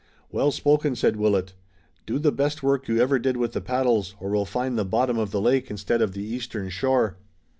"Well 0.31 0.49
spoken!" 0.49 0.95
said 0.95 1.15
Willet. 1.15 1.53
"Do 2.07 2.17
the 2.17 2.31
best 2.31 2.63
work 2.63 2.87
you 2.87 2.99
ever 2.99 3.19
did 3.19 3.37
with 3.37 3.51
the 3.53 3.61
paddles, 3.61 4.15
or 4.19 4.31
we'll 4.31 4.45
find 4.45 4.75
the 4.75 4.83
bottom 4.83 5.19
of 5.19 5.29
the 5.29 5.39
lake 5.39 5.69
instead 5.69 6.01
of 6.01 6.13
the 6.13 6.23
eastern 6.23 6.69
shore!" 6.69 7.17